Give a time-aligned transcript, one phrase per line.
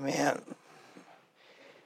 [0.00, 0.40] Amen.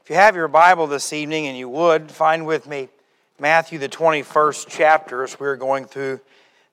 [0.02, 2.90] If you have your Bible this evening and you would, find with me
[3.38, 6.20] Matthew, the 21st chapter, as we're going through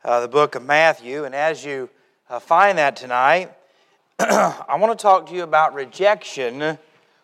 [0.04, 1.24] uh, the book of Matthew.
[1.24, 1.90] And as you
[2.30, 3.54] uh, find that tonight,
[4.20, 6.78] I want to talk to you about rejection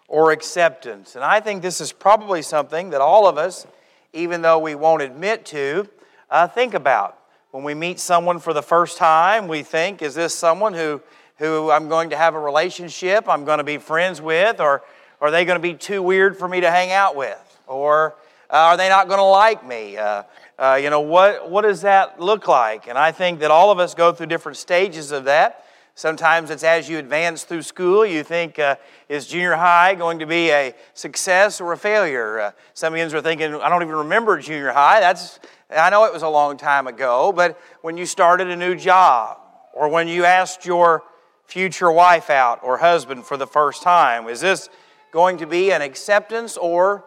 [0.07, 1.15] or acceptance.
[1.15, 3.67] And I think this is probably something that all of us,
[4.13, 5.89] even though we won't admit to,
[6.29, 7.19] uh, think about.
[7.51, 11.01] When we meet someone for the first time, we think, is this someone who,
[11.37, 14.83] who I'm going to have a relationship, I'm going to be friends with, or,
[15.21, 17.59] are they going to be too weird for me to hang out with?
[17.67, 18.15] Or
[18.49, 19.97] uh, are they not going to like me?
[19.97, 20.23] Uh,
[20.59, 22.87] uh, you know, what, what does that look like?
[22.87, 25.65] And I think that all of us go through different stages of that.
[25.95, 28.75] Sometimes it's as you advance through school, you think, uh,
[29.07, 32.39] is junior high going to be a success or a failure?
[32.39, 34.99] Uh, some of you are thinking, I don't even remember junior high.
[34.99, 38.75] That's, I know it was a long time ago, but when you started a new
[38.75, 39.37] job,
[39.73, 41.03] or when you asked your
[41.45, 44.69] future wife out or husband for the first time, is this
[45.11, 47.05] going to be an acceptance or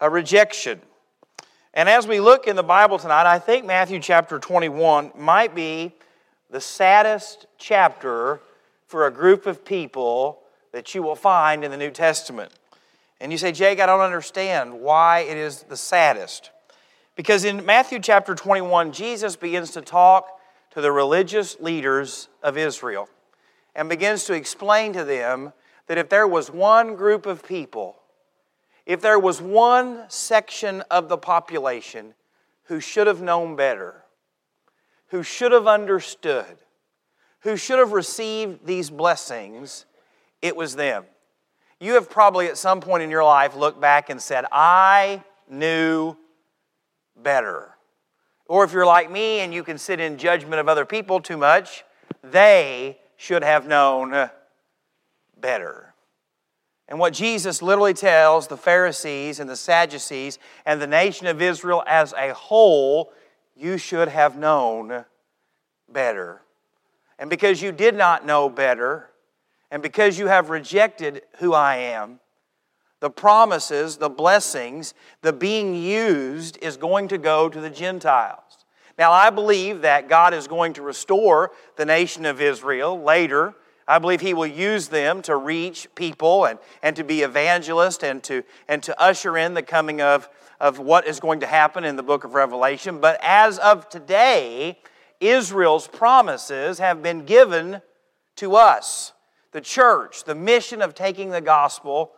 [0.00, 0.80] a rejection?
[1.74, 5.94] And as we look in the Bible tonight, I think Matthew chapter 21 might be
[6.50, 8.40] the saddest chapter
[8.86, 10.40] for a group of people
[10.72, 12.52] that you will find in the New Testament.
[13.20, 16.50] And you say, Jake, I don't understand why it is the saddest.
[17.16, 20.38] Because in Matthew chapter 21, Jesus begins to talk
[20.70, 23.08] to the religious leaders of Israel
[23.78, 25.52] and begins to explain to them
[25.86, 27.94] that if there was one group of people,
[28.84, 32.12] if there was one section of the population
[32.64, 34.02] who should have known better,
[35.10, 36.58] who should have understood,
[37.42, 39.86] who should have received these blessings,
[40.42, 41.04] it was them.
[41.78, 46.16] You have probably at some point in your life looked back and said, I knew
[47.16, 47.76] better.
[48.46, 51.36] Or if you're like me and you can sit in judgment of other people too
[51.36, 51.84] much,
[52.24, 54.30] they should have known
[55.38, 55.92] better.
[56.88, 61.82] And what Jesus literally tells the Pharisees and the Sadducees and the nation of Israel
[61.86, 63.12] as a whole
[63.54, 65.04] you should have known
[65.92, 66.40] better.
[67.18, 69.10] And because you did not know better,
[69.70, 72.20] and because you have rejected who I am,
[73.00, 78.47] the promises, the blessings, the being used is going to go to the Gentiles.
[78.98, 83.54] Now, I believe that God is going to restore the nation of Israel later.
[83.86, 88.22] I believe He will use them to reach people and, and to be evangelists and
[88.24, 90.28] to, and to usher in the coming of
[90.60, 93.00] of what is going to happen in the book of Revelation.
[93.00, 94.78] But as of today,
[95.20, 97.80] Israel's promises have been given
[98.36, 99.12] to us,
[99.52, 102.12] the church, the mission of taking the gospel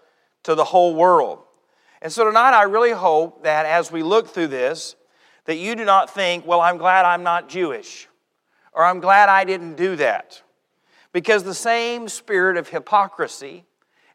[0.45, 1.41] to the whole world.
[2.03, 4.97] And so tonight, I really hope that as we look through this,
[5.45, 8.09] that you do not think, well, I'm glad I'm not Jewish,
[8.73, 10.43] or I'm glad I didn't do that.
[11.13, 13.65] Because the same spirit of hypocrisy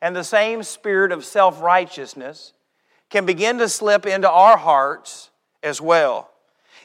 [0.02, 2.54] and the same spirit of self righteousness
[3.10, 5.30] can begin to slip into our hearts
[5.62, 6.30] as well.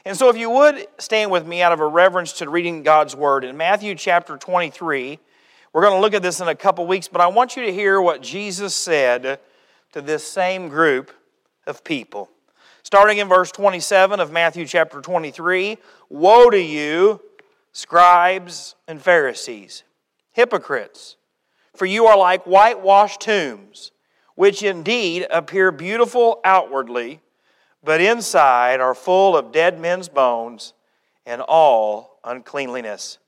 [0.03, 3.15] And so, if you would stand with me out of a reverence to reading God's
[3.15, 5.19] Word in Matthew chapter 23,
[5.73, 7.71] we're going to look at this in a couple weeks, but I want you to
[7.71, 9.39] hear what Jesus said
[9.93, 11.11] to this same group
[11.67, 12.29] of people.
[12.91, 15.77] Starting in verse 27 of Matthew chapter 23
[16.09, 17.21] Woe to you,
[17.71, 19.83] scribes and Pharisees,
[20.33, 21.15] hypocrites,
[21.73, 23.93] for you are like whitewashed tombs
[24.35, 27.21] which indeed appear beautiful outwardly,
[27.81, 30.73] but inside are full of dead men's bones
[31.25, 33.19] and all uncleanliness.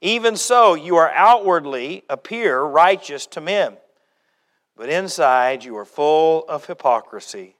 [0.00, 3.76] Even so, you are outwardly appear righteous to men,
[4.76, 7.54] but inside you are full of hypocrisy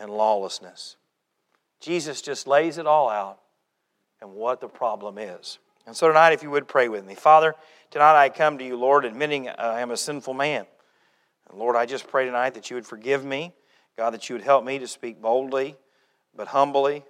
[0.00, 0.96] and lawlessness.
[1.78, 3.38] Jesus just lays it all out
[4.20, 5.58] and what the problem is.
[5.86, 7.14] And so tonight, if you would pray with me.
[7.14, 7.54] Father,
[7.90, 10.66] tonight I come to you, Lord, admitting I am a sinful man.
[11.48, 13.52] And Lord, I just pray tonight that you would forgive me.
[13.96, 15.76] God, that you would help me to speak boldly,
[16.34, 17.04] but humbly.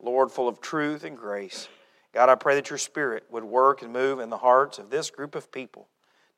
[0.00, 1.68] Lord, full of truth and grace.
[2.12, 5.10] God, I pray that your Spirit would work and move in the hearts of this
[5.10, 5.88] group of people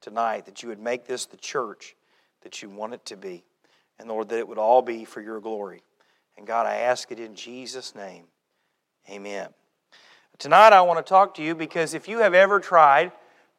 [0.00, 1.96] tonight, that you would make this the church
[2.42, 3.44] that you want it to be.
[3.98, 5.82] And Lord, that it would all be for your glory.
[6.38, 8.22] And God, I ask it in Jesus' name.
[9.10, 9.48] Amen.
[10.38, 13.10] Tonight, I want to talk to you because if you have ever tried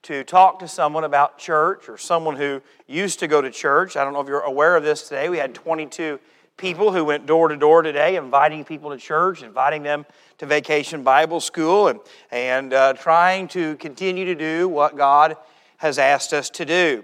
[0.03, 3.97] to talk to someone about church or someone who used to go to church.
[3.97, 5.27] I don't know if you're aware of this today.
[5.27, 6.21] We had 22
[6.55, 10.05] people who went door to door today, inviting people to church, inviting them
[10.37, 11.99] to vacation Bible school, and,
[12.31, 15.35] and uh, trying to continue to do what God
[15.77, 17.03] has asked us to do.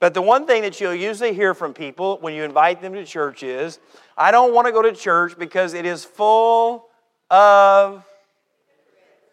[0.00, 3.04] But the one thing that you'll usually hear from people when you invite them to
[3.04, 3.78] church is,
[4.16, 6.86] I don't want to go to church because it is full
[7.30, 8.02] of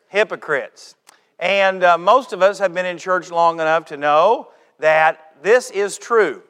[0.10, 0.96] hypocrites.
[1.40, 4.50] And uh, most of us have been in church long enough to know
[4.80, 6.44] that this is true.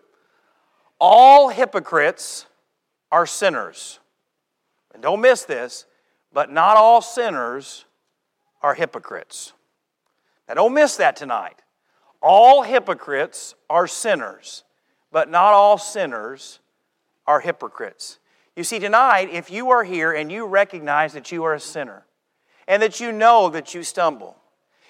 [0.99, 2.47] All hypocrites
[3.11, 3.99] are sinners.
[4.93, 5.85] And don't miss this,
[6.33, 7.85] but not all sinners
[8.63, 9.53] are hypocrites.
[10.47, 11.61] Now, don't miss that tonight.
[12.21, 14.63] All hypocrites are sinners,
[15.11, 16.59] but not all sinners
[17.25, 18.19] are hypocrites.
[18.55, 22.05] You see, tonight, if you are here and you recognize that you are a sinner
[22.67, 24.35] and that you know that you stumble,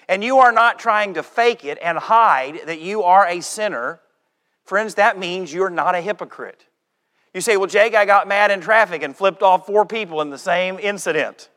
[0.08, 4.00] and you are not trying to fake it and hide that you are a sinner,
[4.64, 6.64] friends, that means you're not a hypocrite.
[7.34, 10.30] You say, Well, Jake, I got mad in traffic and flipped off four people in
[10.30, 11.50] the same incident.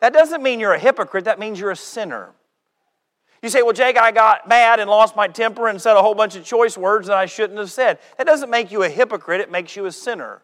[0.00, 2.32] That doesn't mean you're a hypocrite, that means you're a sinner.
[3.42, 6.14] You say, Well, Jake, I got mad and lost my temper and said a whole
[6.14, 7.98] bunch of choice words that I shouldn't have said.
[8.18, 10.42] That doesn't make you a hypocrite, it makes you a sinner.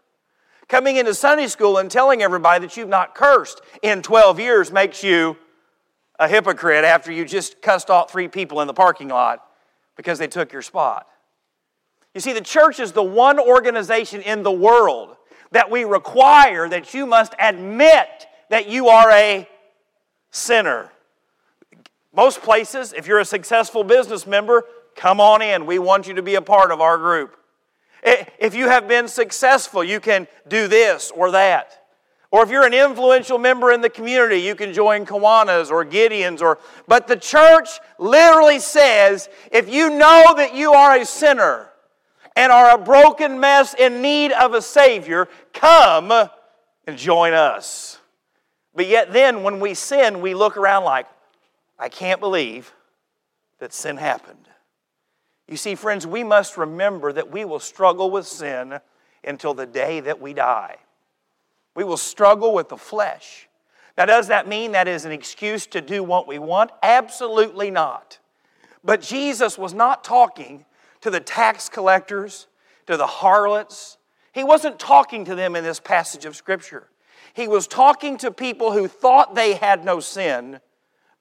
[0.68, 5.02] Coming into Sunday school and telling everybody that you've not cursed in 12 years makes
[5.02, 5.36] you
[6.18, 9.44] a hypocrite after you just cussed off three people in the parking lot
[9.96, 11.08] because they took your spot.
[12.14, 15.16] You see, the church is the one organization in the world
[15.50, 19.48] that we require that you must admit that you are a
[20.30, 20.91] sinner.
[22.14, 24.64] Most places, if you're a successful business member,
[24.94, 25.66] come on in.
[25.66, 27.36] We want you to be a part of our group.
[28.04, 31.78] If you have been successful, you can do this or that.
[32.32, 36.40] Or if you're an influential member in the community, you can join Kiwanis or Gideons
[36.40, 37.68] or but the church
[37.98, 41.68] literally says if you know that you are a sinner
[42.34, 46.10] and are a broken mess in need of a savior, come
[46.86, 47.98] and join us.
[48.74, 51.06] But yet then when we sin, we look around like
[51.82, 52.72] I can't believe
[53.58, 54.48] that sin happened.
[55.48, 58.78] You see, friends, we must remember that we will struggle with sin
[59.24, 60.76] until the day that we die.
[61.74, 63.48] We will struggle with the flesh.
[63.98, 66.70] Now, does that mean that is an excuse to do what we want?
[66.84, 68.20] Absolutely not.
[68.84, 70.64] But Jesus was not talking
[71.00, 72.46] to the tax collectors,
[72.86, 73.98] to the harlots.
[74.30, 76.88] He wasn't talking to them in this passage of Scripture.
[77.34, 80.60] He was talking to people who thought they had no sin,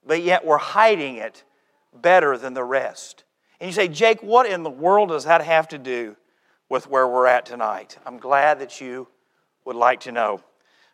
[0.06, 1.44] but yet we're hiding it
[1.94, 3.24] better than the rest.
[3.60, 6.16] And you say, Jake, what in the world does that have to do
[6.68, 7.98] with where we're at tonight?
[8.04, 9.08] I'm glad that you
[9.64, 10.40] would like to know.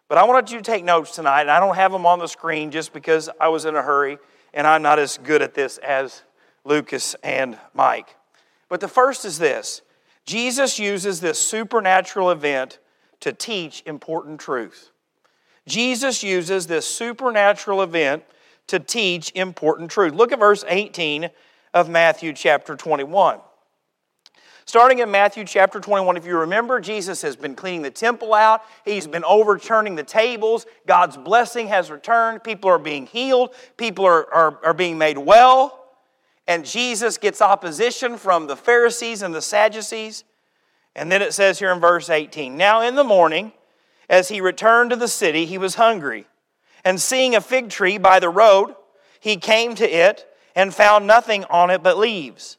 [0.08, 2.26] But I wanted you to take notes tonight, and I don't have them on the
[2.26, 4.18] screen just because I was in a hurry
[4.54, 6.22] and I'm not as good at this as
[6.64, 8.16] Lucas and Mike.
[8.68, 9.82] But the first is this
[10.24, 12.78] Jesus uses this supernatural event
[13.20, 14.90] to teach important truth.
[15.66, 18.24] Jesus uses this supernatural event
[18.68, 20.14] to teach important truth.
[20.14, 21.30] Look at verse 18
[21.74, 23.40] of Matthew chapter 21.
[24.64, 28.60] Starting in Matthew chapter 21, if you remember, Jesus has been cleaning the temple out.
[28.84, 30.66] He's been overturning the tables.
[30.86, 32.44] God's blessing has returned.
[32.44, 33.54] People are being healed.
[33.78, 35.86] People are, are, are being made well.
[36.46, 40.24] And Jesus gets opposition from the Pharisees and the Sadducees.
[40.94, 43.52] And then it says here in verse 18 Now in the morning,
[44.10, 46.26] as he returned to the city, he was hungry.
[46.84, 48.74] And seeing a fig tree by the road,
[49.20, 52.56] he came to it and found nothing on it but leaves,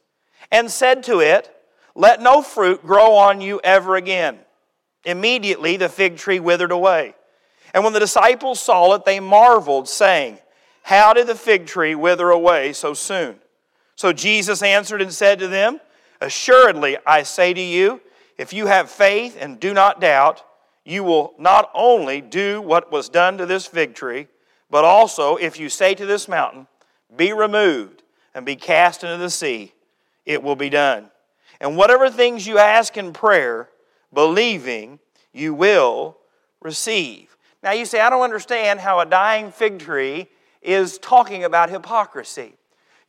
[0.50, 1.54] and said to it,
[1.94, 4.38] let no fruit grow on you ever again.
[5.04, 7.14] Immediately the fig tree withered away.
[7.74, 10.38] And when the disciples saw it, they marveled, saying,
[10.82, 13.36] How did the fig tree wither away so soon?
[13.96, 15.80] So Jesus answered and said to them,
[16.20, 18.00] Assuredly, I say to you,
[18.36, 20.44] if you have faith and do not doubt,
[20.90, 24.26] you will not only do what was done to this fig tree,
[24.70, 26.66] but also if you say to this mountain,
[27.16, 28.02] Be removed
[28.34, 29.72] and be cast into the sea,
[30.26, 31.10] it will be done.
[31.60, 33.68] And whatever things you ask in prayer,
[34.12, 34.98] believing,
[35.32, 36.16] you will
[36.60, 37.36] receive.
[37.62, 40.28] Now you say, I don't understand how a dying fig tree
[40.62, 42.54] is talking about hypocrisy.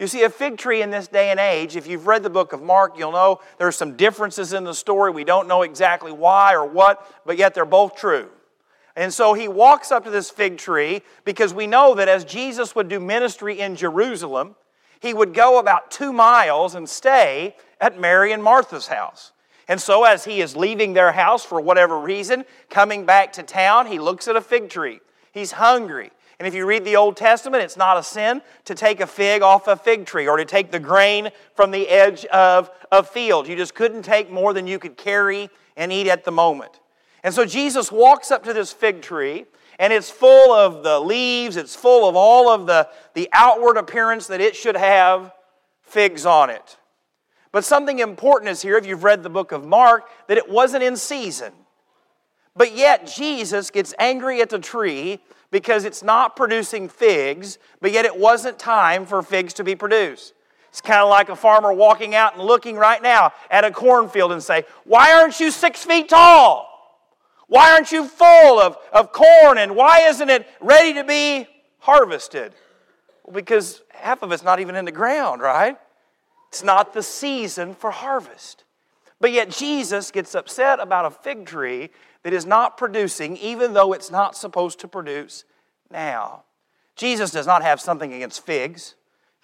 [0.01, 2.53] You see, a fig tree in this day and age, if you've read the book
[2.53, 5.11] of Mark, you'll know there are some differences in the story.
[5.11, 8.29] We don't know exactly why or what, but yet they're both true.
[8.95, 12.73] And so he walks up to this fig tree because we know that as Jesus
[12.73, 14.55] would do ministry in Jerusalem,
[14.99, 19.33] he would go about two miles and stay at Mary and Martha's house.
[19.67, 23.85] And so, as he is leaving their house for whatever reason, coming back to town,
[23.85, 24.99] he looks at a fig tree.
[25.31, 26.09] He's hungry.
[26.41, 29.43] And if you read the Old Testament, it's not a sin to take a fig
[29.43, 33.47] off a fig tree or to take the grain from the edge of a field.
[33.47, 36.79] You just couldn't take more than you could carry and eat at the moment.
[37.23, 39.45] And so Jesus walks up to this fig tree,
[39.77, 44.25] and it's full of the leaves, it's full of all of the, the outward appearance
[44.25, 45.31] that it should have
[45.83, 46.75] figs on it.
[47.51, 50.81] But something important is here, if you've read the book of Mark, that it wasn't
[50.81, 51.53] in season.
[52.55, 55.21] But yet Jesus gets angry at the tree
[55.51, 60.33] because it's not producing figs, but yet it wasn't time for figs to be produced.
[60.69, 64.31] It's kind of like a farmer walking out and looking right now at a cornfield
[64.31, 66.69] and say, Why aren't you six feet tall?
[67.47, 69.57] Why aren't you full of, of corn?
[69.57, 71.45] And why isn't it ready to be
[71.79, 72.55] harvested?
[73.25, 75.77] Well, because half of it's not even in the ground, right?
[76.47, 78.63] It's not the season for harvest.
[79.19, 81.89] But yet Jesus gets upset about a fig tree
[82.23, 85.43] that is not producing, even though it's not supposed to produce
[85.89, 86.43] now.
[86.95, 88.95] Jesus does not have something against figs.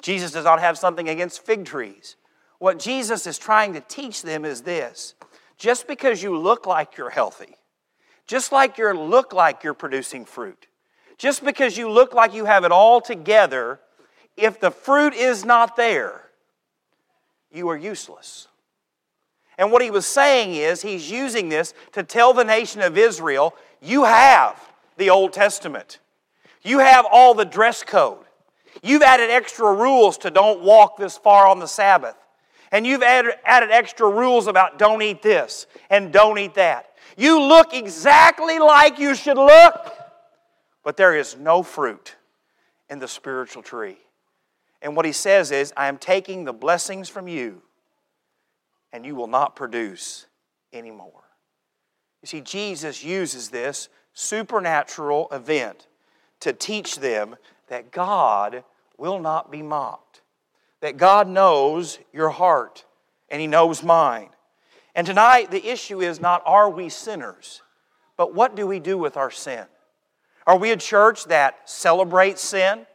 [0.01, 2.15] Jesus does not have something against fig trees.
[2.59, 5.15] What Jesus is trying to teach them is this
[5.57, 7.55] just because you look like you're healthy,
[8.27, 10.67] just like you look like you're producing fruit,
[11.17, 13.79] just because you look like you have it all together,
[14.35, 16.29] if the fruit is not there,
[17.51, 18.47] you are useless.
[19.57, 23.55] And what he was saying is, he's using this to tell the nation of Israel,
[23.81, 24.59] you have
[24.97, 25.99] the Old Testament.
[26.61, 28.23] You have all the dress code.
[28.83, 32.15] You've added extra rules to don't walk this far on the Sabbath.
[32.71, 36.87] And you've added, added extra rules about don't eat this and don't eat that.
[37.15, 39.93] You look exactly like you should look,
[40.83, 42.15] but there is no fruit
[42.89, 43.97] in the spiritual tree.
[44.81, 47.61] And what he says is, I am taking the blessings from you,
[48.93, 50.27] and you will not produce
[50.73, 51.23] anymore.
[52.21, 55.87] You see, Jesus uses this supernatural event
[56.39, 57.35] to teach them
[57.67, 58.63] that God
[58.97, 60.21] will not be mocked,
[60.81, 62.85] that God knows your heart,
[63.29, 64.29] and He knows mine.
[64.95, 67.61] And tonight, the issue is not are we sinners,
[68.15, 69.65] but what do we do with our sin?
[70.47, 72.87] Are we a church that celebrates sin?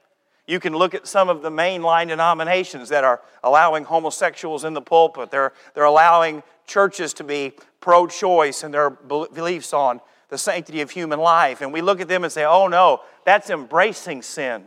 [0.46, 4.82] You can look at some of the mainline denominations that are allowing homosexuals in the
[4.82, 5.30] pulpit.
[5.30, 10.90] They're, they're allowing churches to be pro choice in their beliefs on the sanctity of
[10.90, 11.60] human life.
[11.60, 14.64] And we look at them and say, oh no, that's embracing sin.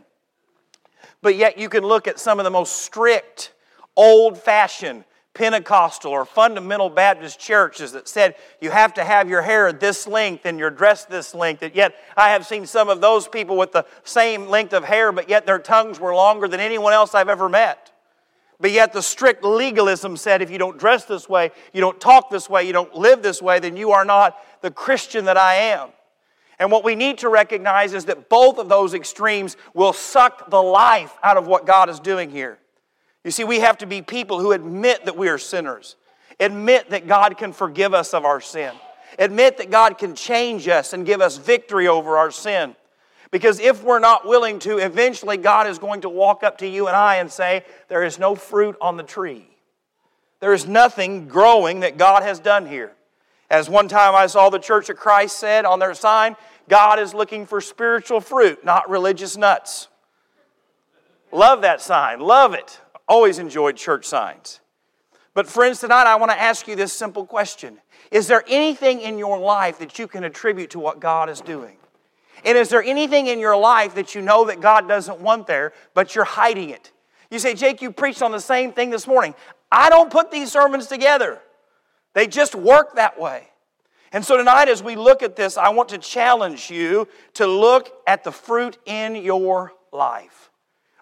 [1.22, 3.52] But yet you can look at some of the most strict,
[3.96, 5.04] old fashioned,
[5.36, 10.46] Pentecostal or fundamental Baptist churches that said you have to have your hair this length
[10.46, 11.62] and your dress this length.
[11.62, 15.12] And yet I have seen some of those people with the same length of hair,
[15.12, 17.92] but yet their tongues were longer than anyone else I've ever met.
[18.58, 22.30] But yet the strict legalism said if you don't dress this way, you don't talk
[22.30, 25.56] this way, you don't live this way, then you are not the Christian that I
[25.56, 25.90] am.
[26.58, 30.62] And what we need to recognize is that both of those extremes will suck the
[30.62, 32.58] life out of what God is doing here.
[33.26, 35.96] You see, we have to be people who admit that we are sinners,
[36.38, 38.72] admit that God can forgive us of our sin,
[39.18, 42.76] admit that God can change us and give us victory over our sin.
[43.32, 46.86] Because if we're not willing to, eventually God is going to walk up to you
[46.86, 49.48] and I and say, There is no fruit on the tree.
[50.38, 52.92] There is nothing growing that God has done here.
[53.50, 56.36] As one time I saw the Church of Christ said on their sign,
[56.68, 59.88] God is looking for spiritual fruit, not religious nuts.
[61.32, 62.80] Love that sign, love it.
[63.08, 64.60] Always enjoyed church signs.
[65.34, 67.78] But, friends, tonight I want to ask you this simple question
[68.10, 71.76] Is there anything in your life that you can attribute to what God is doing?
[72.44, 75.72] And is there anything in your life that you know that God doesn't want there,
[75.94, 76.92] but you're hiding it?
[77.30, 79.34] You say, Jake, you preached on the same thing this morning.
[79.70, 81.40] I don't put these sermons together,
[82.14, 83.48] they just work that way.
[84.12, 87.92] And so tonight, as we look at this, I want to challenge you to look
[88.06, 90.50] at the fruit in your life.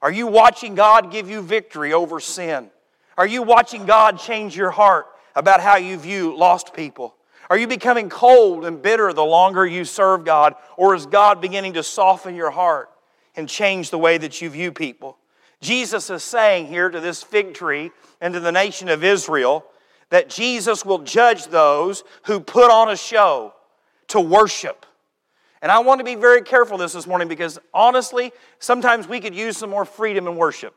[0.05, 2.69] Are you watching God give you victory over sin?
[3.17, 7.15] Are you watching God change your heart about how you view lost people?
[7.49, 10.57] Are you becoming cold and bitter the longer you serve God?
[10.77, 12.91] Or is God beginning to soften your heart
[13.35, 15.17] and change the way that you view people?
[15.63, 19.65] Jesus is saying here to this fig tree and to the nation of Israel
[20.11, 23.55] that Jesus will judge those who put on a show
[24.09, 24.85] to worship
[25.65, 29.35] and I want to be very careful this this morning because honestly, sometimes we could
[29.35, 30.75] use some more freedom in worship.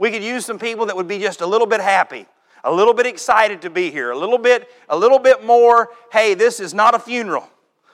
[0.00, 2.26] We could use some people that would be just a little bit happy,
[2.64, 6.34] a little bit excited to be here, a little bit, a little bit more, hey,
[6.34, 7.48] this is not a funeral.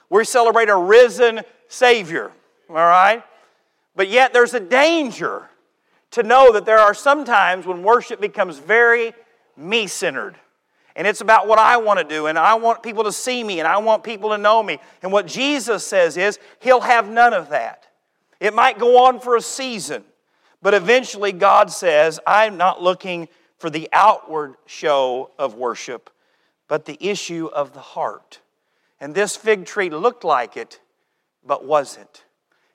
[0.09, 2.31] We celebrate a risen Savior,
[2.67, 3.23] all right?
[3.95, 5.51] But yet there's a danger
[6.09, 9.13] to know that there are some times when worship becomes very
[9.55, 10.39] me centered
[10.95, 13.59] and it's about what I want to do, and I want people to see me,
[13.59, 14.79] and I want people to know me.
[15.01, 17.87] And what Jesus says is, He'll have none of that.
[18.39, 20.03] It might go on for a season,
[20.61, 26.09] but eventually God says, I'm not looking for the outward show of worship,
[26.67, 28.39] but the issue of the heart.
[28.99, 30.79] And this fig tree looked like it,
[31.45, 32.23] but wasn't.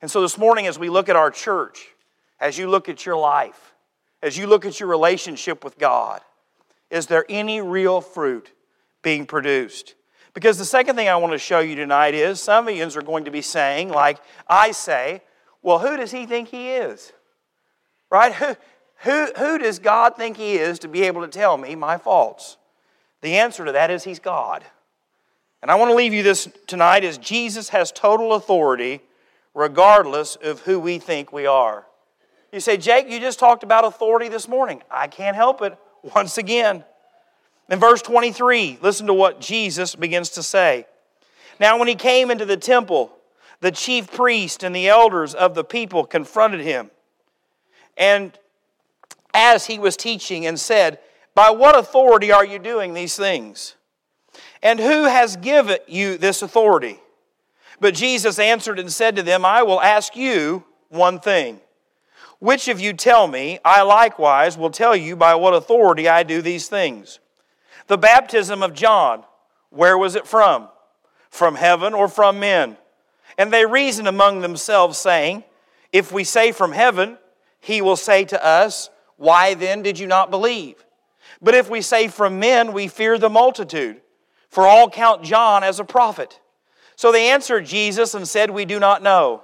[0.00, 1.88] And so this morning, as we look at our church,
[2.40, 3.75] as you look at your life,
[4.22, 6.20] as you look at your relationship with God,
[6.90, 8.52] is there any real fruit
[9.02, 9.95] being produced?
[10.35, 13.02] Because the second thing I want to show you tonight is some of you are
[13.02, 15.23] going to be saying, like I say,
[15.62, 17.12] well, who does he think he is?
[18.11, 18.33] Right?
[18.33, 18.57] Who,
[19.02, 22.57] Who, who does God think He is to be able to tell me my faults?
[23.21, 24.64] The answer to that is He's God.
[25.62, 29.00] And I want to leave you this tonight is Jesus has total authority
[29.54, 31.87] regardless of who we think we are.
[32.52, 34.83] You say, Jake, you just talked about authority this morning.
[34.90, 35.76] I can't help it.
[36.02, 36.85] Once again.
[37.69, 40.87] In verse 23, listen to what Jesus begins to say.
[41.61, 43.12] Now, when he came into the temple,
[43.61, 46.90] the chief priest and the elders of the people confronted him.
[47.97, 48.38] And
[49.35, 50.99] as he was teaching, and said,
[51.35, 53.75] By what authority are you doing these things?
[54.62, 56.99] And who has given you this authority?
[57.81, 61.61] But Jesus answered and said to them, I will ask you one thing.
[62.38, 66.40] Which of you tell me, I likewise will tell you by what authority I do
[66.40, 67.18] these things.
[67.88, 69.25] The baptism of John,
[69.71, 70.68] where was it from?
[71.30, 72.76] From heaven or from men?
[73.37, 75.45] And they reasoned among themselves, saying,
[75.92, 77.18] If we say from heaven,
[77.61, 80.85] he will say to us, Why then did you not believe?
[81.40, 84.00] But if we say from men, we fear the multitude
[84.49, 86.40] for all count John as a prophet.
[86.97, 89.42] So they answered Jesus and said, We do not know.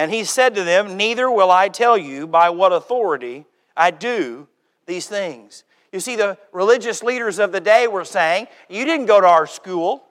[0.00, 3.44] And he said to them, Neither will I tell you by what authority
[3.76, 4.48] I do
[4.86, 5.62] these things.
[5.92, 9.46] You see, the religious leaders of the day were saying, You didn't go to our
[9.46, 10.02] school,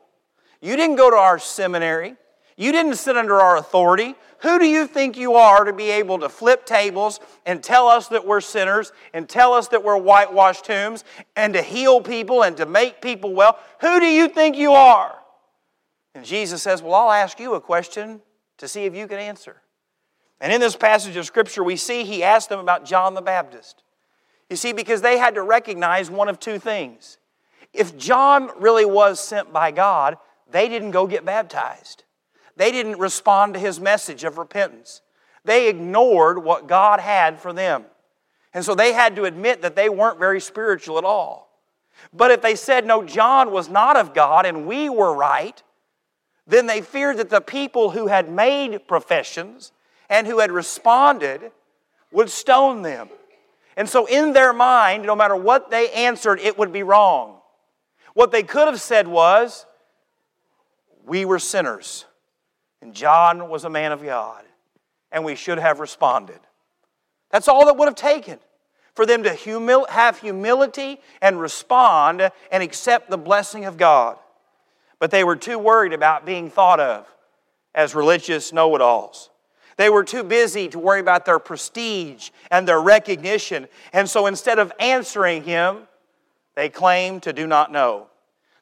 [0.61, 2.13] you didn't go to our seminary,
[2.55, 4.13] you didn't sit under our authority.
[4.41, 8.09] Who do you think you are to be able to flip tables and tell us
[8.09, 11.03] that we're sinners and tell us that we're whitewashed tombs
[11.35, 13.57] and to heal people and to make people well?
[13.81, 15.17] Who do you think you are?
[16.13, 18.21] And Jesus says, Well, I'll ask you a question
[18.59, 19.63] to see if you can answer.
[20.41, 23.83] And in this passage of Scripture, we see he asked them about John the Baptist.
[24.49, 27.17] You see, because they had to recognize one of two things.
[27.73, 30.17] If John really was sent by God,
[30.49, 32.03] they didn't go get baptized.
[32.55, 35.01] They didn't respond to his message of repentance.
[35.45, 37.85] They ignored what God had for them.
[38.53, 41.49] And so they had to admit that they weren't very spiritual at all.
[42.11, 45.61] But if they said, no, John was not of God and we were right,
[46.47, 49.71] then they feared that the people who had made professions
[50.09, 51.51] and who had responded
[52.11, 53.09] would stone them.
[53.77, 57.37] And so, in their mind, no matter what they answered, it would be wrong.
[58.13, 59.65] What they could have said was,
[61.05, 62.05] We were sinners.
[62.81, 64.43] And John was a man of God,
[65.11, 66.39] and we should have responded.
[67.29, 68.39] That's all that would have taken
[68.95, 74.17] for them to humil- have humility and respond and accept the blessing of God.
[74.97, 77.07] But they were too worried about being thought of
[77.73, 79.29] as religious know it alls.
[79.79, 83.69] They were too busy to worry about their prestige and their recognition.
[83.93, 85.87] And so instead of answering him,
[86.55, 88.07] they claimed to do not know.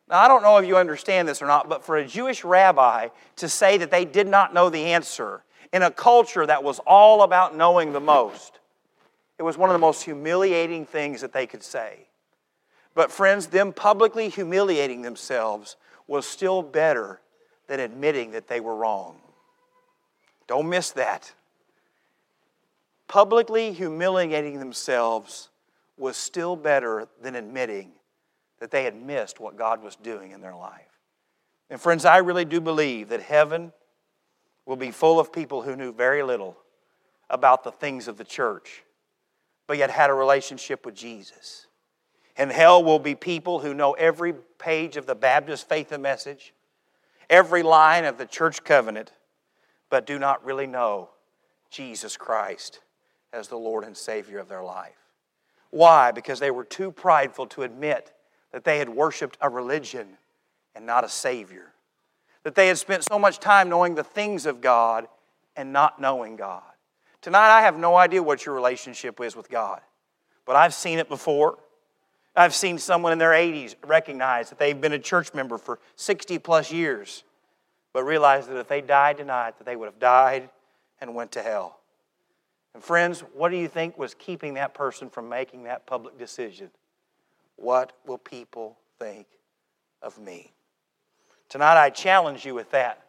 [0.08, 3.08] Now, I don't know if you understand this or not, but for a Jewish rabbi
[3.38, 7.24] to say that they did not know the answer in a culture that was all
[7.24, 8.60] about knowing the most,
[9.40, 12.10] it was one of the most humiliating things that they could say.
[12.94, 17.22] But, friends, them publicly humiliating themselves was still better
[17.66, 19.16] than admitting that they were wrong.
[20.48, 21.34] Don't miss that.
[23.08, 25.50] Publicly humiliating themselves
[25.98, 27.92] was still better than admitting
[28.60, 31.00] that they had missed what God was doing in their life.
[31.70, 33.74] And friends, I really do believe that heaven
[34.66, 36.58] will be full of people who knew very little
[37.30, 38.84] about the things of the church,
[39.68, 41.68] but yet had a relationship with Jesus.
[42.38, 46.54] And hell will be people who know every page of the Baptist faith and message,
[47.30, 49.12] every line of the church covenant,
[49.90, 51.10] but do not really know
[51.70, 52.82] Jesus Christ
[53.34, 54.98] as the Lord and Savior of their life.
[55.70, 56.12] Why?
[56.12, 58.14] Because they were too prideful to admit
[58.52, 60.18] that they had worshiped a religion
[60.76, 61.74] and not a Savior.
[62.44, 65.08] That they had spent so much time knowing the things of God
[65.56, 66.64] and not knowing God.
[67.22, 69.82] Tonight, I have no idea what your relationship is with God,
[70.46, 71.58] but I've seen it before.
[72.36, 76.38] I've seen someone in their 80s recognize that they've been a church member for 60
[76.38, 77.24] plus years,
[77.98, 80.52] but realized that if they died tonight, that they would have died
[81.02, 81.80] and went to hell.
[82.76, 86.70] And friends, what do you think was keeping that person from making that public decision?
[87.56, 89.26] What will people think
[90.04, 90.52] of me?
[91.50, 93.02] Tonight, I challenge you with that.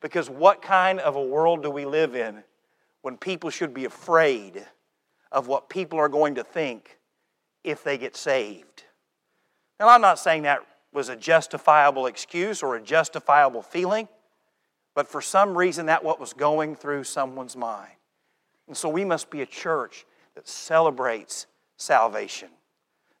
[0.00, 2.44] Because what kind of a world do we live in
[3.00, 4.64] when people should be afraid
[5.32, 6.96] of what people are going to think
[7.64, 8.84] if they get saved?
[9.80, 10.60] Now, I'm not saying that
[10.92, 14.08] was a justifiable excuse or a justifiable feeling,
[14.94, 17.92] but for some reason, that what was going through someone's mind.
[18.68, 22.48] And so we must be a church that celebrates salvation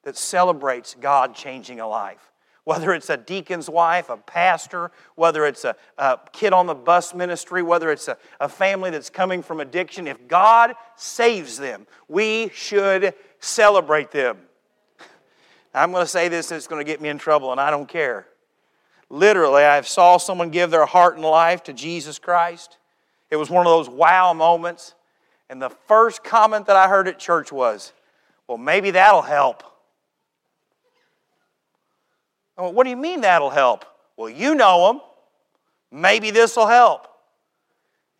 [0.02, 2.32] that celebrates God changing a life.
[2.64, 7.12] whether it's a deacon's wife, a pastor, whether it's a, a kid on the bus
[7.12, 12.50] ministry, whether it's a, a family that's coming from addiction, if God saves them, we
[12.54, 14.38] should celebrate them.
[15.74, 17.70] I'm going to say this and it's going to get me in trouble, and I
[17.70, 18.26] don't care.
[19.08, 22.78] Literally, I saw someone give their heart and life to Jesus Christ.
[23.30, 24.94] It was one of those wow moments.
[25.50, 27.92] And the first comment that I heard at church was,
[28.48, 29.62] Well, maybe that'll help.
[32.56, 33.84] I Went, what do you mean that'll help?
[34.16, 35.00] Well, you know them.
[35.90, 37.08] Maybe this will help.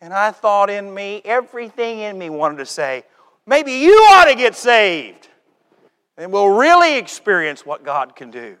[0.01, 3.03] And I thought in me, everything in me wanted to say,
[3.45, 5.29] maybe you ought to get saved.
[6.17, 8.57] And we'll really experience what God can do.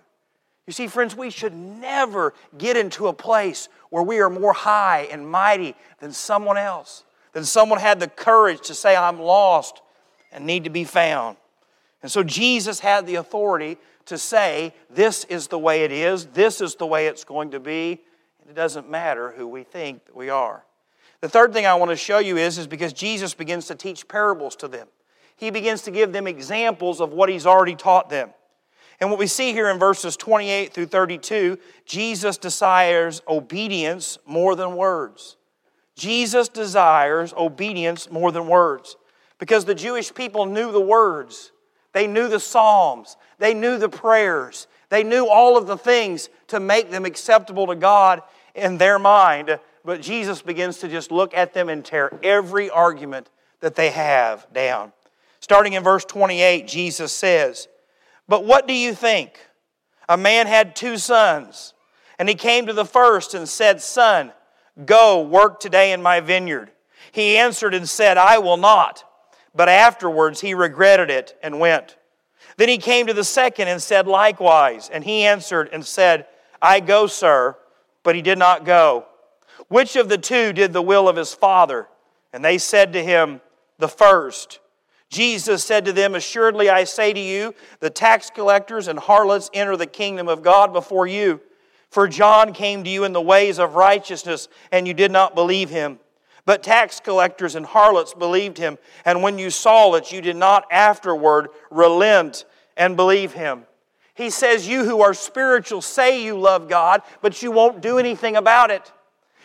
[0.65, 5.07] You see, friends, we should never get into a place where we are more high
[5.11, 9.81] and mighty than someone else, than someone had the courage to say, I'm lost
[10.31, 11.37] and need to be found.
[12.01, 16.59] And so Jesus had the authority to say, this is the way it is, this
[16.61, 18.01] is the way it's going to be,
[18.41, 20.63] and it doesn't matter who we think we are.
[21.21, 24.07] The third thing I want to show you is, is because Jesus begins to teach
[24.07, 24.87] parables to them.
[25.35, 28.29] He begins to give them examples of what he's already taught them.
[28.99, 34.75] And what we see here in verses 28 through 32, Jesus desires obedience more than
[34.75, 35.35] words.
[35.95, 38.95] Jesus desires obedience more than words
[39.39, 41.51] because the Jewish people knew the words.
[41.91, 43.17] They knew the Psalms.
[43.39, 44.67] They knew the prayers.
[44.89, 48.21] They knew all of the things to make them acceptable to God
[48.55, 49.59] in their mind.
[49.85, 54.47] But Jesus begins to just look at them and tear every argument that they have
[54.53, 54.91] down.
[55.43, 57.67] Starting in verse 28, Jesus says,
[58.29, 59.37] But what do you think?
[60.07, 61.73] A man had two sons,
[62.17, 64.31] and he came to the first and said, Son,
[64.85, 66.71] go work today in my vineyard.
[67.11, 69.03] He answered and said, I will not.
[69.53, 71.97] But afterwards he regretted it and went.
[72.55, 74.89] Then he came to the second and said likewise.
[74.89, 76.25] And he answered and said,
[76.61, 77.57] I go, sir.
[78.03, 79.07] But he did not go.
[79.67, 81.89] Which of the two did the will of his father?
[82.31, 83.41] And they said to him,
[83.77, 84.61] The first.
[85.13, 89.77] Jesus said to them, Assuredly I say to you, the tax collectors and harlots enter
[89.77, 91.39] the kingdom of God before you.
[91.91, 95.69] For John came to you in the ways of righteousness, and you did not believe
[95.69, 95.99] him.
[96.45, 100.65] But tax collectors and harlots believed him, and when you saw it, you did not
[100.71, 102.45] afterward relent
[102.75, 103.67] and believe him.
[104.15, 108.35] He says, You who are spiritual say you love God, but you won't do anything
[108.35, 108.91] about it.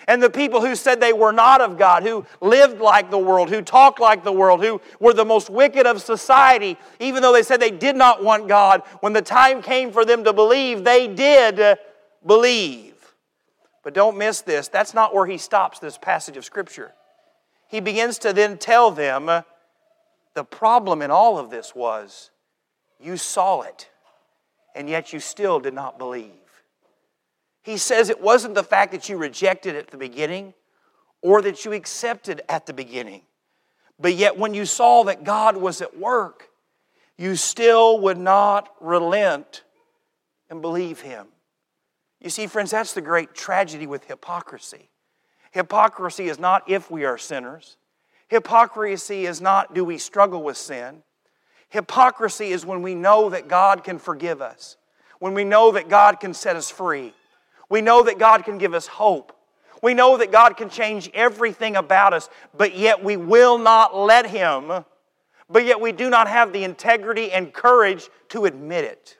[0.09, 3.51] And the people who said they were not of God, who lived like the world,
[3.51, 7.43] who talked like the world, who were the most wicked of society, even though they
[7.43, 11.09] said they did not want God, when the time came for them to believe, they
[11.09, 11.79] did
[12.25, 12.95] believe.
[13.85, 14.69] But don't miss this.
[14.69, 16.95] That's not where he stops this passage of Scripture.
[17.69, 19.27] He begins to then tell them
[20.33, 22.31] the problem in all of this was
[22.99, 23.91] you saw it,
[24.75, 26.33] and yet you still did not believe.
[27.69, 30.55] He says it wasn't the fact that you rejected at the beginning
[31.21, 33.21] or that you accepted at the beginning,
[34.01, 36.49] but yet when you saw that God was at work,
[37.19, 39.65] you still would not relent
[40.49, 41.27] and believe Him.
[42.23, 44.89] You see, friends, that's the great tragedy with hypocrisy.
[45.51, 47.77] Hypocrisy is not if we are sinners.
[48.29, 51.03] Hypocrisy is not do we struggle with sin.
[51.69, 54.79] Hypocrisy is when we know that God can forgive us,
[55.19, 57.13] when we know that God can set us free.
[57.69, 59.33] We know that God can give us hope.
[59.83, 64.27] We know that God can change everything about us, but yet we will not let
[64.27, 64.85] Him,
[65.49, 69.19] but yet we do not have the integrity and courage to admit it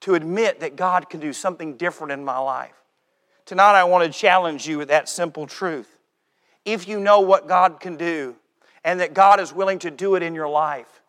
[0.00, 2.74] to admit that God can do something different in my life.
[3.44, 5.88] Tonight, I want to challenge you with that simple truth.
[6.64, 8.36] If you know what God can do
[8.84, 11.02] and that God is willing to do it in your life,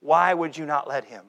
[0.00, 1.24] why would you not let Him?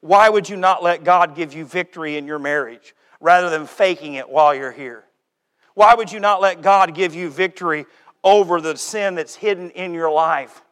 [0.00, 4.14] Why would you not let God give you victory in your marriage rather than faking
[4.14, 5.04] it while you're here?
[5.74, 7.86] Why would you not let God give you victory
[8.24, 10.62] over the sin that's hidden in your life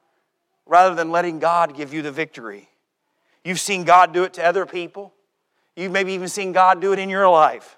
[0.66, 2.68] rather than letting God give you the victory?
[3.44, 5.14] You've seen God do it to other people.
[5.76, 7.76] You've maybe even seen God do it in your life.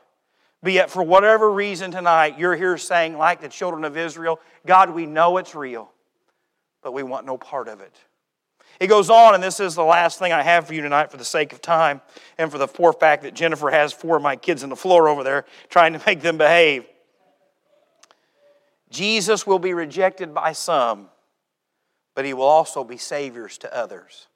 [0.62, 4.90] But yet, for whatever reason tonight, you're here saying, like the children of Israel, God,
[4.90, 5.90] we know it's real,
[6.82, 7.94] but we want no part of it.
[8.80, 11.18] It goes on, and this is the last thing I have for you tonight for
[11.18, 12.00] the sake of time
[12.38, 15.06] and for the poor fact that Jennifer has four of my kids on the floor
[15.06, 16.86] over there trying to make them behave.
[18.88, 21.10] Jesus will be rejected by some,
[22.14, 24.26] but he will also be saviors to others.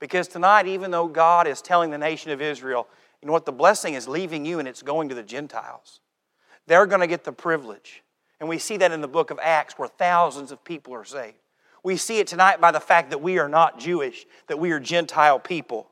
[0.00, 2.86] Because tonight, even though God is telling the nation of Israel,
[3.22, 6.00] you know what, the blessing is leaving you and it's going to the Gentiles.
[6.66, 8.02] They're going to get the privilege.
[8.38, 11.38] And we see that in the book of Acts where thousands of people are saved.
[11.88, 14.78] We see it tonight by the fact that we are not Jewish, that we are
[14.78, 15.88] Gentile people.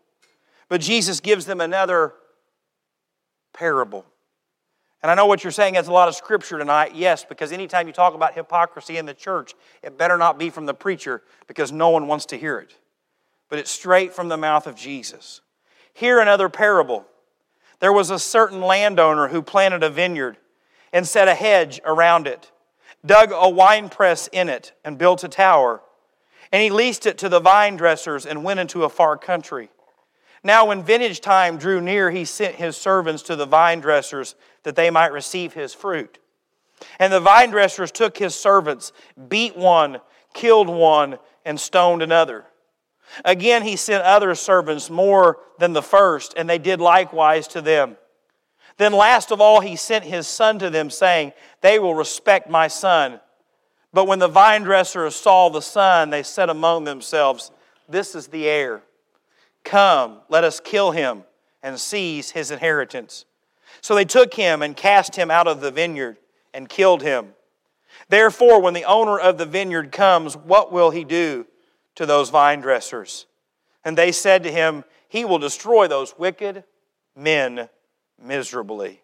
[0.68, 2.12] But Jesus gives them another
[3.54, 4.04] parable.
[5.02, 6.94] And I know what you're saying has a lot of scripture tonight.
[6.94, 10.66] Yes, because anytime you talk about hypocrisy in the church, it better not be from
[10.66, 12.76] the preacher because no one wants to hear it.
[13.48, 15.40] But it's straight from the mouth of Jesus.
[15.94, 17.06] Here, another parable.
[17.80, 20.37] There was a certain landowner who planted a vineyard
[20.92, 22.52] and set a hedge around it,
[23.06, 25.80] dug a winepress in it, and built a tower.
[26.57, 29.69] And he leased it to the vine dressers and went into a far country.
[30.42, 34.75] Now, when vintage time drew near, he sent his servants to the vine dressers that
[34.75, 36.19] they might receive his fruit.
[36.99, 38.95] And the vine dressers took his servants,
[39.29, 39.99] beat one,
[40.33, 42.47] killed one, and stoned another.
[43.23, 47.99] Again, he sent other servants more than the first, and they did likewise to them.
[48.79, 52.69] Then, last of all, he sent his son to them, saying, They will respect my
[52.69, 53.21] son.
[53.92, 57.51] But when the vine dressers saw the son, they said among themselves,
[57.88, 58.83] This is the heir.
[59.64, 61.25] Come, let us kill him
[61.62, 63.25] and seize his inheritance.
[63.81, 66.18] So they took him and cast him out of the vineyard
[66.55, 67.35] and killed him.
[68.09, 71.46] Therefore, when the owner of the vineyard comes, what will he do
[71.94, 73.27] to those vine dressers?
[73.85, 76.64] And they said to him, He will destroy those wicked
[77.16, 77.68] men
[78.20, 79.01] miserably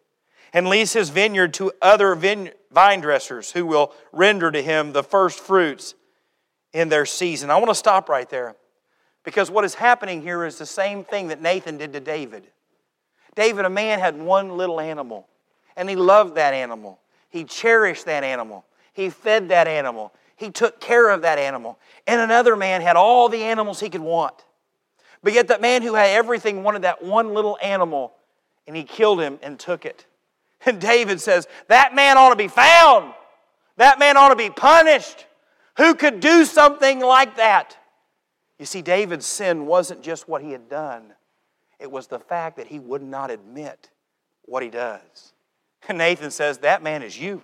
[0.52, 5.40] and lease his vineyard to other vine dressers who will render to him the first
[5.40, 5.94] fruits
[6.72, 7.50] in their season.
[7.50, 8.54] I want to stop right there
[9.24, 12.44] because what is happening here is the same thing that Nathan did to David.
[13.34, 15.26] David, a man, had one little animal,
[15.76, 17.00] and he loved that animal.
[17.30, 18.64] He cherished that animal.
[18.92, 20.12] He fed that animal.
[20.36, 21.78] He took care of that animal.
[22.06, 24.34] And another man had all the animals he could want.
[25.22, 28.12] But yet, that man who had everything wanted that one little animal
[28.66, 30.04] and he killed him and took it.
[30.64, 33.14] And David says, That man ought to be found.
[33.76, 35.26] That man ought to be punished.
[35.78, 37.76] Who could do something like that?
[38.58, 41.14] You see, David's sin wasn't just what he had done,
[41.78, 43.90] it was the fact that he would not admit
[44.42, 45.32] what he does.
[45.88, 47.42] And Nathan says, That man is you.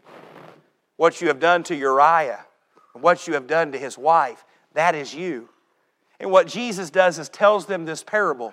[0.96, 2.44] What you have done to Uriah,
[2.92, 5.48] what you have done to his wife, that is you.
[6.20, 8.52] And what Jesus does is tells them this parable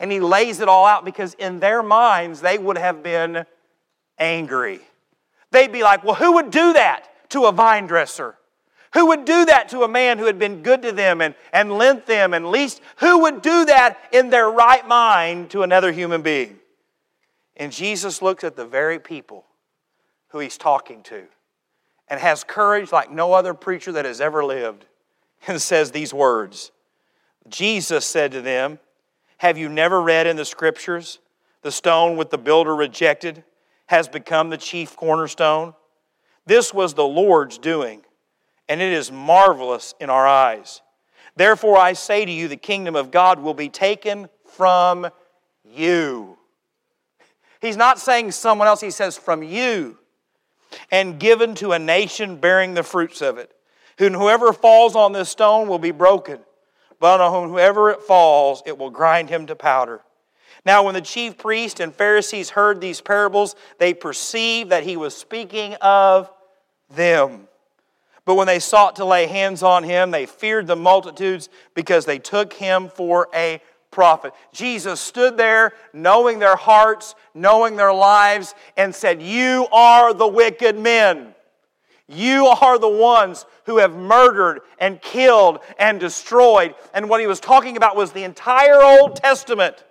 [0.00, 3.44] and he lays it all out because in their minds they would have been
[4.20, 4.80] angry.
[5.50, 8.36] They'd be like, well, who would do that to a vine dresser?
[8.92, 11.72] Who would do that to a man who had been good to them and, and
[11.72, 12.80] lent them and least?
[12.96, 16.58] Who would do that in their right mind to another human being?
[17.56, 19.44] And Jesus looks at the very people
[20.28, 21.24] who he's talking to
[22.08, 24.86] and has courage like no other preacher that has ever lived
[25.46, 26.72] and says these words
[27.48, 28.78] Jesus said to them,
[29.38, 31.18] have you never read in the scriptures,
[31.62, 33.42] the stone with the builder rejected
[33.90, 35.74] has become the chief cornerstone?
[36.46, 38.02] This was the Lord's doing,
[38.68, 40.80] and it is marvelous in our eyes.
[41.36, 45.08] Therefore, I say to you, the kingdom of God will be taken from
[45.64, 46.38] you.
[47.60, 49.98] He's not saying someone else, he says from you,
[50.90, 53.52] and given to a nation bearing the fruits of it.
[53.98, 56.40] Whoever falls on this stone will be broken
[57.00, 60.02] but on whoever it falls, it will grind him to powder.
[60.64, 65.16] Now, when the chief priests and Pharisees heard these parables, they perceived that he was
[65.16, 66.30] speaking of
[66.90, 67.48] them.
[68.24, 72.18] But when they sought to lay hands on him, they feared the multitudes because they
[72.18, 74.32] took him for a prophet.
[74.52, 80.78] Jesus stood there, knowing their hearts, knowing their lives, and said, You are the wicked
[80.78, 81.34] men.
[82.06, 86.74] You are the ones who have murdered and killed and destroyed.
[86.92, 89.84] And what he was talking about was the entire Old Testament.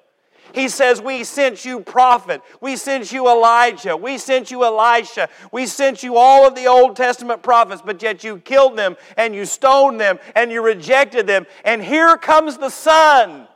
[0.53, 2.41] He says, We sent you prophet.
[2.61, 3.95] We sent you Elijah.
[3.95, 5.29] We sent you Elisha.
[5.51, 9.35] We sent you all of the Old Testament prophets, but yet you killed them and
[9.35, 11.45] you stoned them and you rejected them.
[11.63, 13.47] And here comes the Son,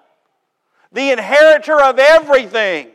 [0.92, 2.90] the inheritor of everything,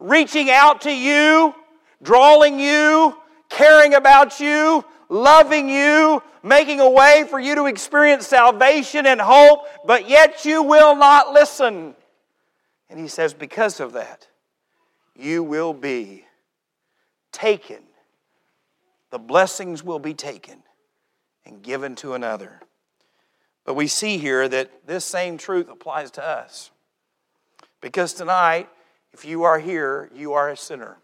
[0.00, 1.54] reaching out to you,
[2.02, 3.16] drawing you,
[3.48, 9.66] caring about you, loving you, making a way for you to experience salvation and hope,
[9.86, 11.94] but yet you will not listen.
[12.90, 14.28] And he says, because of that,
[15.14, 16.24] you will be
[17.32, 17.82] taken.
[19.10, 20.62] The blessings will be taken
[21.44, 22.60] and given to another.
[23.64, 26.70] But we see here that this same truth applies to us.
[27.80, 28.68] Because tonight,
[29.12, 30.98] if you are here, you are a sinner.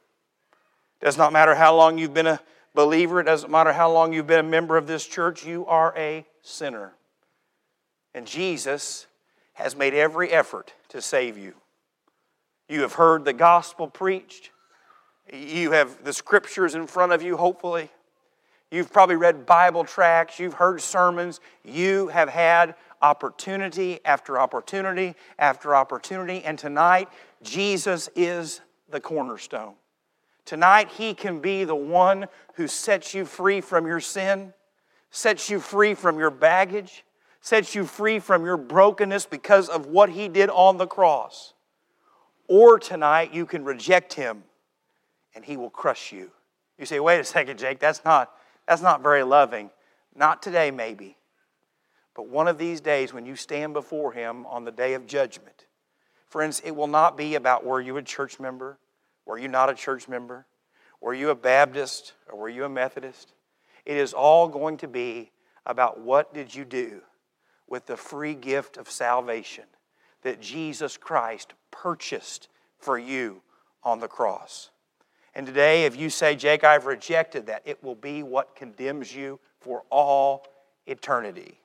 [1.00, 2.40] It does not matter how long you've been a
[2.74, 5.94] believer, it doesn't matter how long you've been a member of this church, you are
[5.96, 6.94] a sinner.
[8.14, 9.06] And Jesus
[9.54, 11.54] has made every effort to save you.
[12.68, 14.50] You have heard the gospel preached.
[15.32, 17.90] You have the scriptures in front of you, hopefully.
[18.70, 20.38] You've probably read Bible tracts.
[20.38, 21.40] You've heard sermons.
[21.62, 26.42] You have had opportunity after opportunity after opportunity.
[26.42, 27.08] And tonight,
[27.42, 29.74] Jesus is the cornerstone.
[30.44, 34.52] Tonight, He can be the one who sets you free from your sin,
[35.10, 37.04] sets you free from your baggage,
[37.40, 41.54] sets you free from your brokenness because of what He did on the cross.
[42.48, 44.44] Or tonight, you can reject Him
[45.34, 46.30] and He will crush you.
[46.78, 48.32] You say, wait a second, Jake, that's not,
[48.66, 49.70] that's not very loving.
[50.14, 51.16] Not today, maybe.
[52.14, 55.66] But one of these days, when you stand before Him on the day of judgment,
[56.28, 58.78] friends, it will not be about were you a church member?
[59.26, 60.46] Were you not a church member?
[61.00, 63.32] Were you a Baptist or were you a Methodist?
[63.84, 65.30] It is all going to be
[65.66, 67.02] about what did you do
[67.68, 69.64] with the free gift of salvation
[70.24, 73.40] that Jesus Christ purchased for you
[73.84, 74.70] on the cross.
[75.34, 79.38] And today, if you say, Jake, I've rejected that, it will be what condemns you
[79.60, 80.46] for all
[80.86, 81.58] eternity.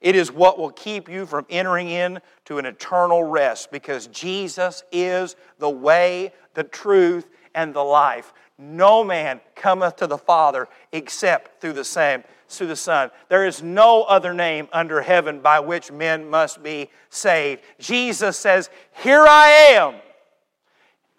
[0.00, 5.34] It is what will keep you from entering into an eternal rest because Jesus is
[5.58, 8.34] the way, the truth, and the life.
[8.58, 12.22] No man cometh to the Father except through the same
[12.58, 13.10] through the Son.
[13.28, 17.62] There is no other name under heaven by which men must be saved.
[17.78, 18.70] Jesus says,
[19.02, 19.94] Here I am.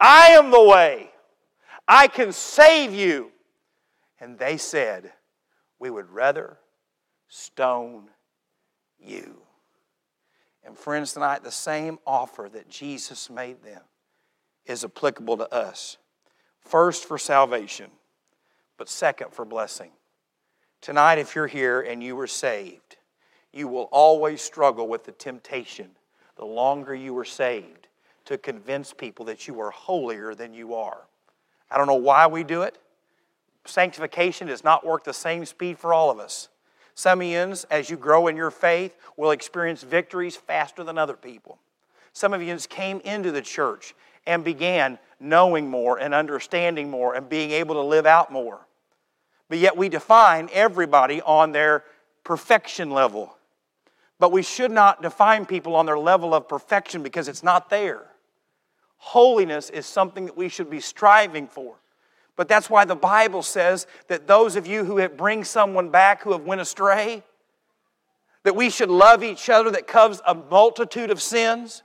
[0.00, 1.10] I am the way.
[1.88, 3.30] I can save you.
[4.20, 5.12] And they said,
[5.78, 6.58] We would rather
[7.28, 8.08] stone
[8.98, 9.42] you.
[10.64, 13.82] And friends, tonight, the same offer that Jesus made them
[14.66, 15.96] is applicable to us.
[16.60, 17.90] First, for salvation,
[18.76, 19.92] but second, for blessing.
[20.86, 22.94] Tonight, if you're here and you were saved,
[23.52, 25.90] you will always struggle with the temptation,
[26.36, 27.88] the longer you were saved,
[28.26, 30.98] to convince people that you are holier than you are.
[31.72, 32.78] I don't know why we do it.
[33.64, 36.50] Sanctification does not work the same speed for all of us.
[36.94, 41.16] Some of you, as you grow in your faith, will experience victories faster than other
[41.16, 41.58] people.
[42.12, 43.92] Some of you came into the church
[44.24, 48.65] and began knowing more and understanding more and being able to live out more.
[49.48, 51.84] But yet we define everybody on their
[52.24, 53.36] perfection level.
[54.18, 58.02] But we should not define people on their level of perfection because it's not there.
[58.96, 61.76] Holiness is something that we should be striving for.
[62.34, 66.22] But that's why the Bible says that those of you who have bring someone back
[66.22, 67.22] who have went astray,
[68.42, 71.82] that we should love each other that covers a multitude of sins.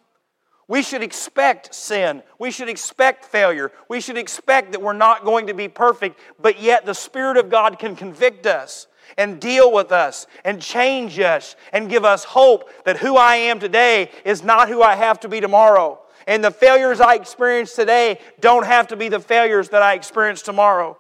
[0.71, 2.23] We should expect sin.
[2.39, 3.73] We should expect failure.
[3.89, 7.49] We should expect that we're not going to be perfect, but yet the Spirit of
[7.49, 12.69] God can convict us and deal with us and change us and give us hope
[12.86, 15.99] that who I am today is not who I have to be tomorrow.
[16.25, 20.41] And the failures I experience today don't have to be the failures that I experience
[20.41, 20.97] tomorrow.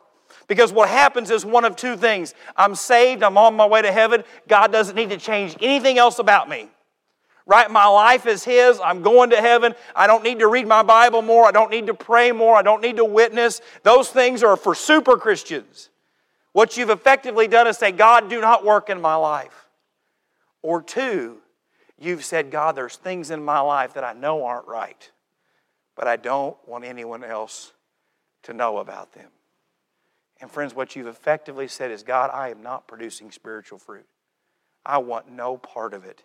[0.49, 3.91] Because what happens is one of two things I'm saved, I'm on my way to
[3.93, 4.25] heaven.
[4.49, 6.67] God doesn't need to change anything else about me.
[7.51, 7.69] Right?
[7.69, 8.79] My life is His.
[8.79, 9.75] I'm going to heaven.
[9.93, 11.45] I don't need to read my Bible more.
[11.45, 12.55] I don't need to pray more.
[12.55, 13.59] I don't need to witness.
[13.83, 15.89] Those things are for super Christians.
[16.53, 19.67] What you've effectively done is say, God, do not work in my life.
[20.61, 21.41] Or two,
[22.01, 25.11] You've said, God, there's things in my life that I know aren't right,
[25.95, 27.73] but I don't want anyone else
[28.41, 29.29] to know about them.
[30.41, 34.07] And friends, what you've effectively said is, God, I am not producing spiritual fruit.
[34.83, 36.23] I want no part of it.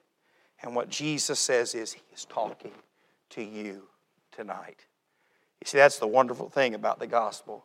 [0.63, 2.73] And what Jesus says is, He is talking
[3.31, 3.83] to you
[4.33, 4.87] tonight.
[5.61, 7.65] You see, that's the wonderful thing about the gospel.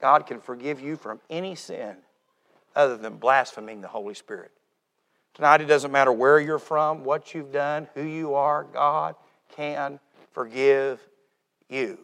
[0.00, 1.96] God can forgive you from any sin
[2.76, 4.52] other than blaspheming the Holy Spirit.
[5.34, 9.14] Tonight, it doesn't matter where you're from, what you've done, who you are, God
[9.54, 10.00] can
[10.32, 11.00] forgive
[11.68, 11.98] you.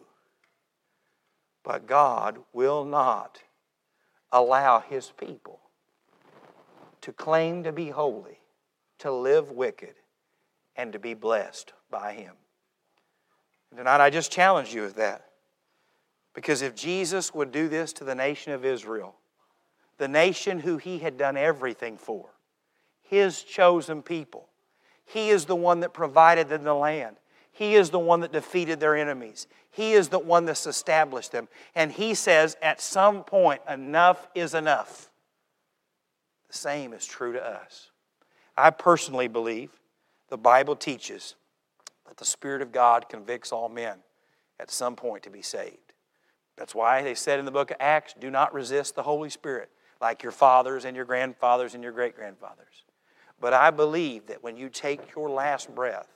[1.63, 3.41] But God will not
[4.31, 5.59] allow His people
[7.01, 8.39] to claim to be holy,
[8.99, 9.95] to live wicked,
[10.75, 12.33] and to be blessed by Him.
[13.71, 15.25] And tonight, I just challenge you with that.
[16.33, 19.15] Because if Jesus would do this to the nation of Israel,
[19.97, 22.29] the nation who He had done everything for,
[23.07, 24.47] his chosen people.
[25.05, 27.17] He is the one that provided them the land.
[27.51, 29.47] He is the one that defeated their enemies.
[29.71, 31.47] He is the one that's established them.
[31.75, 35.11] And He says at some point, enough is enough.
[36.47, 37.91] The same is true to us.
[38.57, 39.69] I personally believe
[40.35, 41.35] the Bible teaches
[42.09, 43.99] that the Spirit of God convicts all men
[44.59, 45.93] at some point to be saved.
[46.57, 49.69] That's why they said in the book of Acts do not resist the Holy Spirit
[50.01, 52.83] like your fathers and your grandfathers and your great grandfathers.
[53.39, 56.09] But I believe that when you take your last breath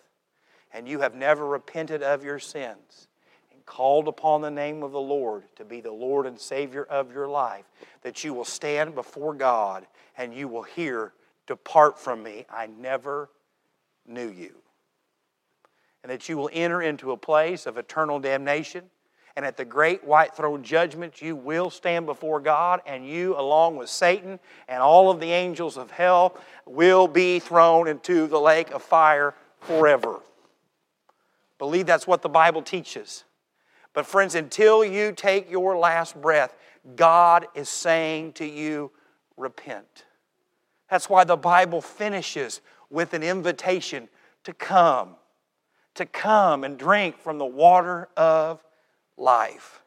[0.74, 3.07] and you have never repented of your sins
[3.53, 7.13] and called upon the name of the Lord to be the Lord and Savior of
[7.13, 7.63] your life,
[8.01, 11.13] that you will stand before God and you will hear,
[11.47, 13.30] Depart from me, I never
[14.10, 14.55] knew you.
[16.03, 18.89] And that you will enter into a place of eternal damnation
[19.39, 23.78] And at the great white throne judgment, you will stand before God, and you, along
[23.78, 24.38] with Satan
[24.68, 29.34] and all of the angels of hell, will be thrown into the lake of fire
[29.62, 30.20] forever.
[31.57, 33.24] Believe that's what the Bible teaches.
[33.93, 36.53] But, friends, until you take your last breath,
[36.97, 38.91] God is saying to you,
[39.38, 40.03] repent.
[40.89, 42.60] That's why the Bible finishes
[42.90, 44.10] with an invitation
[44.44, 45.16] to come,
[45.96, 48.64] to come and drink from the water of
[49.18, 49.82] life.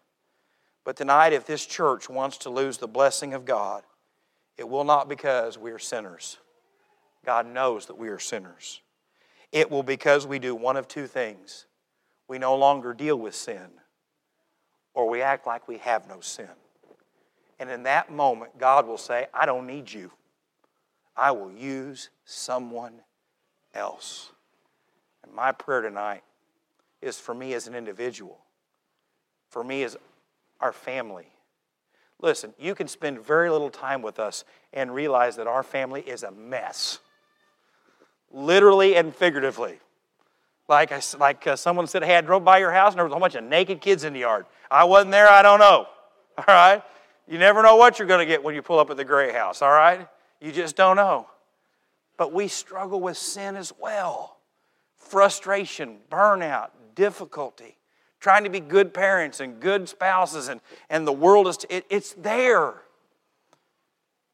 [0.85, 3.83] But tonight, if this church wants to lose the blessing of God,
[4.59, 6.39] it will not because we are sinners.
[7.25, 8.81] God knows that we are sinners.
[9.53, 11.67] It will because we do one of two things.
[12.29, 13.69] We no longer deal with sin,
[14.95, 16.49] or we act like we have no sin.
[17.59, 20.11] And in that moment, God will say, I don't need you.
[21.17, 23.01] I will use someone
[23.75, 24.31] else.
[25.23, 26.23] And my prayer tonight
[27.01, 28.39] is for me as an individual,
[29.49, 29.97] for me as
[30.61, 31.27] our family.
[32.21, 36.23] Listen, you can spend very little time with us and realize that our family is
[36.23, 37.01] a mess,
[38.31, 39.81] literally and figuratively.
[40.69, 43.11] Like, I, like uh, someone said, hey, I drove by your house and there was
[43.11, 44.47] a whole bunch of naked kids in the yard.
[44.71, 45.87] I wasn't there, I don't know.
[46.39, 46.83] All right?
[47.27, 49.33] You never know what you're going to get when you pull up at the gray
[49.33, 50.09] house, all right?
[50.43, 51.29] You just don't know.
[52.17, 54.37] But we struggle with sin as well
[54.97, 57.77] frustration, burnout, difficulty,
[58.21, 62.15] trying to be good parents and good spouses, and, and the world is, it, it's
[62.15, 62.75] there.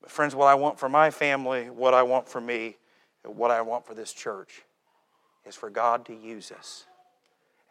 [0.00, 2.76] But, friends, what I want for my family, what I want for me,
[3.24, 4.62] what I want for this church
[5.46, 6.84] is for God to use us.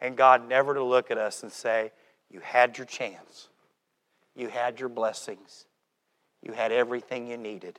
[0.00, 1.92] And God never to look at us and say,
[2.30, 3.48] You had your chance,
[4.36, 5.66] you had your blessings,
[6.42, 7.78] you had everything you needed,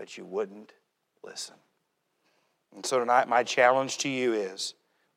[0.00, 0.72] but you wouldn't
[1.22, 1.56] listen.
[2.74, 4.72] And so tonight, my challenge to you is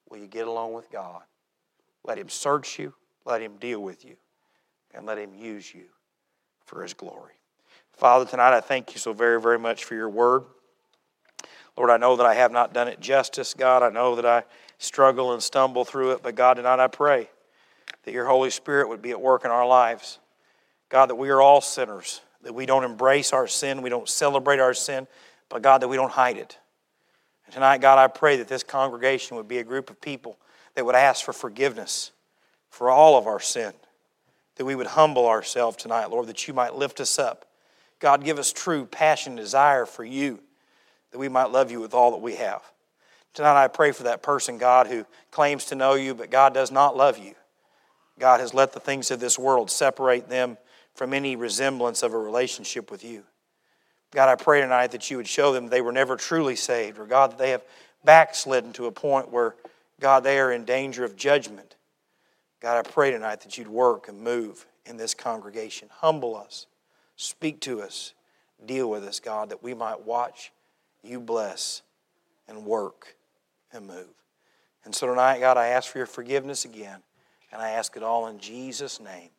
[0.09, 1.21] will you get along with God?
[2.03, 4.17] Let Him search you, let Him deal with you,
[4.93, 5.85] and let Him use you
[6.65, 7.31] for His glory.
[7.93, 10.43] Father, tonight I thank you so very, very much for your word.
[11.77, 13.83] Lord, I know that I have not done it justice, God.
[13.83, 14.43] I know that I
[14.79, 17.29] struggle and stumble through it, but God, tonight I pray
[18.03, 20.19] that your Holy Spirit would be at work in our lives.
[20.89, 24.59] God, that we are all sinners, that we don't embrace our sin, we don't celebrate
[24.59, 25.07] our sin,
[25.49, 26.57] but God, that we don't hide it.
[27.45, 30.37] And tonight, God, I pray that this congregation would be a group of people
[30.75, 32.11] that would ask for forgiveness
[32.69, 33.73] for all of our sin,
[34.55, 37.45] that we would humble ourselves tonight, Lord, that you might lift us up.
[37.99, 40.39] God, give us true passion, desire for you,
[41.11, 42.61] that we might love you with all that we have.
[43.33, 46.71] Tonight, I pray for that person, God, who claims to know you, but God does
[46.71, 47.33] not love you.
[48.19, 50.57] God has let the things of this world separate them
[50.93, 53.23] from any resemblance of a relationship with you.
[54.11, 57.05] God, I pray tonight that you would show them they were never truly saved, or
[57.05, 57.63] God, that they have
[58.05, 59.55] backslidden to a point where,
[59.99, 61.75] God, they are in danger of judgment.
[62.61, 65.89] God, I pray tonight that you'd work and move in this congregation.
[65.91, 66.67] Humble us,
[67.15, 68.13] speak to us,
[68.65, 70.51] deal with us, God, that we might watch
[71.01, 71.81] you bless
[72.47, 73.15] and work
[73.71, 74.13] and move.
[74.85, 76.99] And so tonight, God, I ask for your forgiveness again,
[77.51, 79.29] and I ask it all in Jesus' name.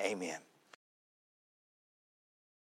[0.00, 0.38] Amen.